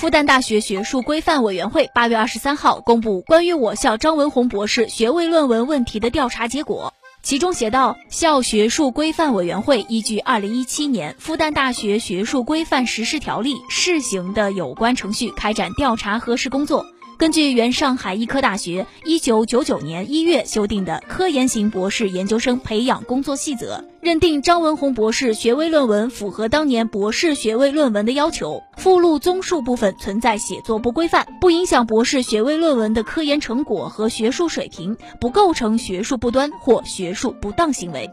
[0.00, 16.86] 复旦大学学术规范委员会八月二十三号公布关于我校张文宏博士学位论文问题的调查结果，其中写道，校学术规范委员会依据二零一七年复旦大学学术规范实施条例试行的有关程序开展调查核实工作。
[17.20, 38.08] 根据原上海医科大学一九九九年一月修订的科研型博士研究生培养工作细则，认定张文宏博士学位论文符合当年博士学位论文的要求，附录综述部分存在写作不规范，不影响博士学位论文的科研成果和学术水平，不构成学术不端或学术不当行为。